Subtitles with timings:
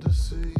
[0.00, 0.59] to see.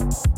[0.00, 0.37] you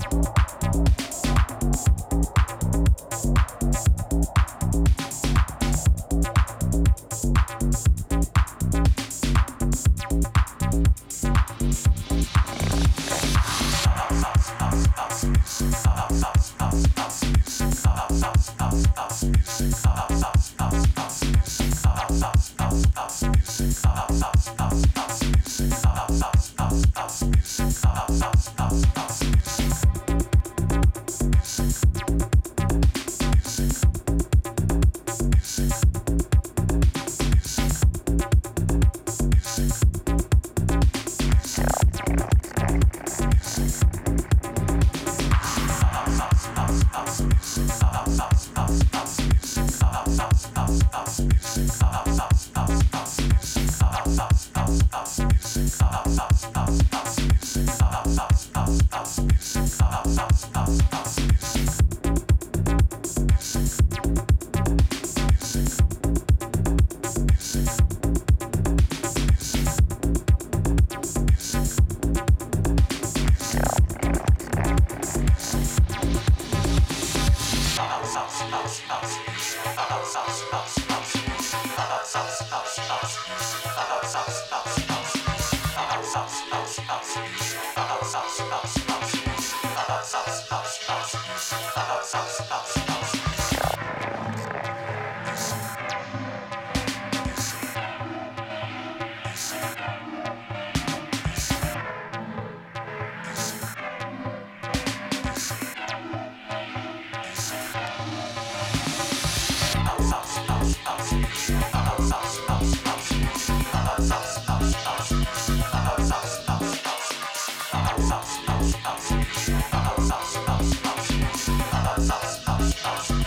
[122.82, 123.19] Awesome.